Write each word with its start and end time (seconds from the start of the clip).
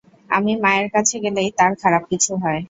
আমি 0.29 0.51
মায়ের 0.63 0.87
কাছে 0.95 1.15
গেলেই 1.23 1.49
তার 1.57 1.71
খারাপ 1.81 2.03
কিছু 2.11 2.31
হয়। 2.43 2.59